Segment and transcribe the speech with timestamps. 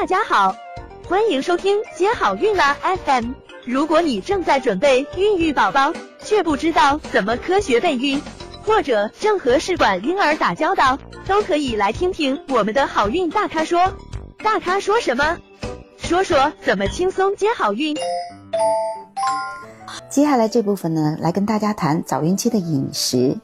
[0.00, 0.54] 大家好，
[1.08, 3.32] 欢迎收听接好运啦 FM。
[3.64, 8.22] 如果你正在准备孕育宝宝，却不知道怎么科学备孕，
[8.64, 13.92] 或者正和试管婴儿打交道，都可以来听听我们的好运大咖说。
[14.38, 15.36] 大咖说什么？
[15.98, 17.96] 说说怎么轻松接好运。
[20.08, 23.36] 接下来这部分呢，来跟大家谈早孕期的饮食。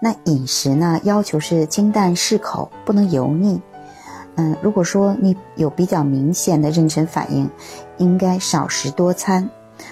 [0.00, 3.60] 那饮食呢，要求是清淡适口，不能油腻。
[4.38, 7.50] 嗯，如果说你有比较明显的妊娠反应，
[7.96, 9.50] 应该少食多餐。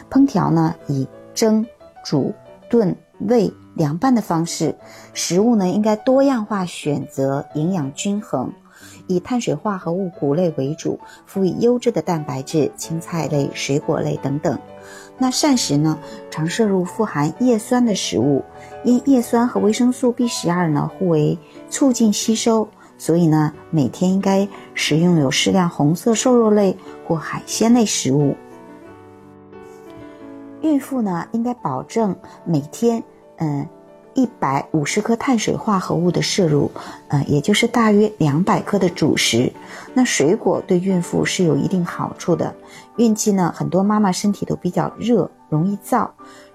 [0.09, 1.67] 烹调呢，以蒸、
[2.05, 2.33] 煮、
[2.71, 2.97] 炖、
[3.27, 4.77] 煨、凉拌的方式。
[5.15, 8.53] 食物呢，应该多样化选择，营养均衡，
[9.09, 14.57] 以碳水化合物、谷类为主，辅以优质的蛋白质、青菜类、水果类等等。
[15.19, 15.99] 那膳食呢，
[16.31, 18.45] 常摄入富含叶酸的食物，
[18.85, 21.37] 因叶酸和维生素 B 十二呢互为
[21.69, 22.69] 促进吸收。
[22.99, 28.35] 所以呢，每天应该食用有适量红色瘦肉类或海鲜类食物。
[30.63, 33.03] 孕妇呢，应该保证每天
[33.37, 33.67] 嗯
[34.15, 36.71] 一百五十克碳水化合物的摄入，
[37.09, 39.53] 呃，也就是大约两百克的主食。
[39.93, 42.55] 那水果对孕妇是有一定好处的。
[42.97, 46.09] 孕期呢，很多妈妈身体都比较热，容易燥，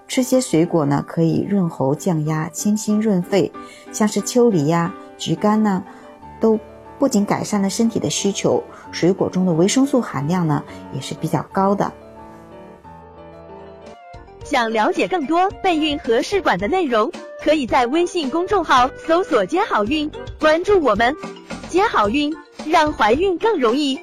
[0.08, 3.50] 吃些水果呢，可以润喉降压、清心润肺，
[3.92, 5.84] 像是秋梨呀、橘干呢。
[6.42, 6.60] 都
[6.98, 10.62] 不仅改善了身体的需求，水果中的维生素含量呢
[10.92, 11.90] 也是比较高的。
[14.44, 17.10] 想了解更多备孕和试管的内容，
[17.42, 21.16] 可以在微信公众号搜索“接好运”，关注我们，
[21.68, 22.34] 接好运，
[22.66, 23.98] 让怀孕更容易。